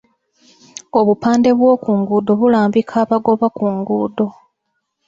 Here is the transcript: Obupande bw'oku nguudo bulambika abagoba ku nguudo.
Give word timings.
Obupande 0.99 1.49
bw'oku 1.57 1.89
nguudo 1.99 2.31
bulambika 2.39 2.93
abagoba 3.03 3.47
ku 3.57 3.65
nguudo. 3.75 4.27